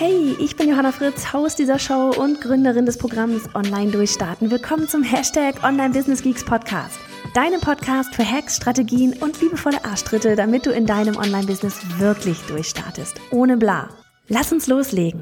[0.00, 4.48] Hey, ich bin Johanna Fritz, Haus dieser Show und Gründerin des Programms Online Durchstarten.
[4.48, 7.00] Willkommen zum Hashtag Online Business Geeks Podcast.
[7.34, 13.16] Deinem Podcast für Hacks, Strategien und liebevolle Arschtritte, damit du in deinem Online-Business wirklich durchstartest.
[13.32, 13.88] Ohne bla.
[14.28, 15.20] Lass uns loslegen.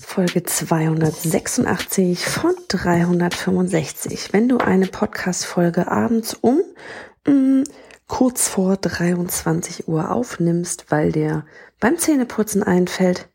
[0.00, 4.32] Folge 286 von 365.
[4.32, 6.62] Wenn du eine Podcast-Folge abends um
[7.26, 7.64] mm,
[8.06, 11.44] kurz vor 23 Uhr aufnimmst, weil dir
[11.80, 13.28] beim Zähneputzen einfällt,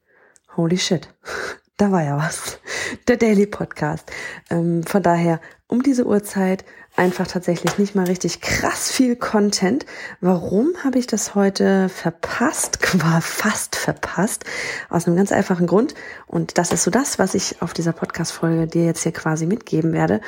[0.56, 1.14] holy shit,
[1.78, 2.60] da war ja was.
[3.08, 4.12] Der Daily Podcast.
[4.50, 6.66] Ähm, von daher um diese Uhrzeit
[6.98, 9.86] einfach tatsächlich nicht mal richtig krass viel Content.
[10.20, 12.80] Warum habe ich das heute verpasst?
[13.02, 14.44] War fast verpasst.
[14.90, 15.96] Aus einem ganz einfachen Grund.
[16.28, 19.94] Und das ist so das, was ich auf dieser Podcast-Folge dir jetzt hier quasi mitgeben
[19.94, 20.20] werde.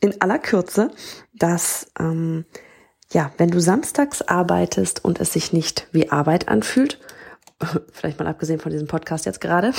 [0.00, 0.90] In aller Kürze,
[1.32, 2.44] dass ähm,
[3.12, 7.00] ja, wenn du samstags arbeitest und es sich nicht wie Arbeit anfühlt,
[7.92, 9.72] vielleicht mal abgesehen von diesem Podcast jetzt gerade,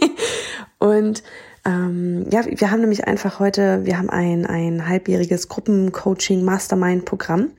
[0.78, 1.22] und
[1.64, 7.50] ähm, ja, wir haben nämlich einfach heute, wir haben ein, ein halbjähriges Gruppencoaching Mastermind Programm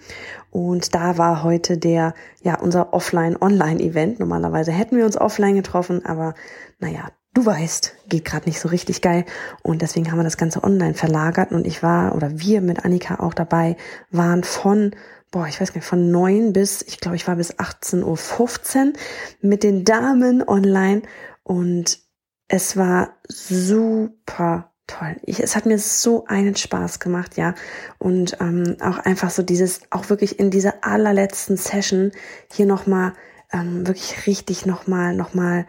[0.50, 4.20] und da war heute der, ja, unser Offline-Online-Event.
[4.20, 6.34] Normalerweise hätten wir uns offline getroffen, aber
[6.80, 9.26] naja, du weißt, geht gerade nicht so richtig geil.
[9.64, 11.52] Und deswegen haben wir das Ganze online verlagert.
[11.52, 13.78] Und ich war, oder wir mit Annika auch dabei,
[14.10, 14.96] waren von,
[15.32, 18.94] boah, ich weiß gar nicht, von neun bis, ich glaube, ich war bis 18.15 Uhr
[19.42, 21.04] mit den Damen online.
[21.44, 22.00] Und
[22.48, 25.16] es war super toll.
[25.24, 27.56] Ich, es hat mir so einen Spaß gemacht, ja.
[27.98, 32.12] Und ähm, auch einfach so dieses, auch wirklich in dieser allerletzten Session
[32.52, 33.14] hier nochmal,
[33.54, 35.66] ähm, wirklich richtig nochmal, nochmal,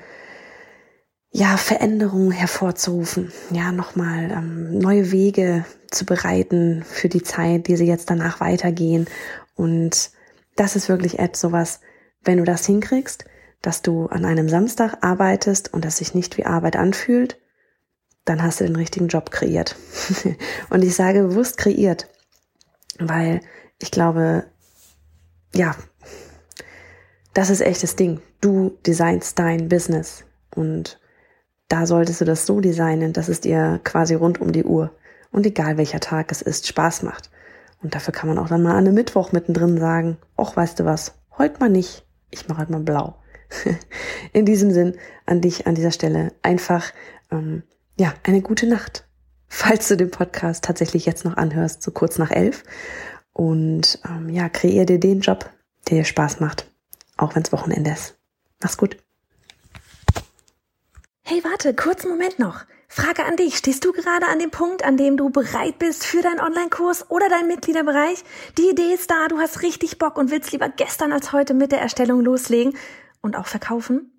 [1.35, 7.87] ja, Veränderungen hervorzurufen, ja, nochmal ähm, neue Wege zu bereiten für die Zeit, die sie
[7.87, 9.07] jetzt danach weitergehen.
[9.57, 10.11] Und
[10.57, 11.81] das ist wirklich etwas sowas,
[12.23, 13.25] wenn du das hinkriegst,
[13.63, 17.39] dass du an einem Samstag arbeitest und das sich nicht wie Arbeit anfühlt,
[18.27, 19.75] dann hast du den richtigen Job kreiert.
[20.71, 22.09] und ich sage bewusst kreiert,
[22.99, 23.41] weil
[23.79, 24.45] ich glaube,
[25.55, 25.75] ja,
[27.33, 28.21] das ist echtes Ding.
[28.43, 31.01] Du designst dein Business und
[31.73, 34.91] da solltest du das so designen, dass es dir quasi rund um die Uhr
[35.31, 37.31] und egal welcher Tag es ist, Spaß macht.
[37.83, 40.85] Und dafür kann man auch dann mal an einem Mittwoch mittendrin sagen, ach, weißt du
[40.85, 43.17] was, heute mal nicht, ich mache heute mal blau.
[44.35, 46.93] In diesem Sinn an dich an dieser Stelle einfach,
[47.31, 47.63] ähm,
[47.99, 49.07] ja, eine gute Nacht.
[49.49, 52.65] Falls du den Podcast tatsächlich jetzt noch anhörst, so kurz nach elf.
[53.33, 55.49] Und ähm, ja, kreier dir den Job,
[55.89, 56.71] der dir Spaß macht,
[57.17, 58.19] auch wenn es Wochenende ist.
[58.61, 59.02] Mach's gut.
[61.33, 62.61] Hey, warte, kurzen Moment noch.
[62.89, 63.57] Frage an dich.
[63.57, 67.31] Stehst du gerade an dem Punkt, an dem du bereit bist für deinen Online-Kurs oder
[67.31, 68.23] deinen Mitgliederbereich?
[68.59, 71.73] Die Idee ist da, du hast richtig Bock und willst lieber gestern als heute mit
[71.73, 72.77] der Erstellung loslegen
[73.23, 74.12] und auch verkaufen.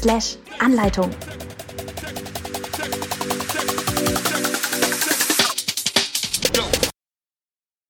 [0.00, 1.10] slash Anleitung.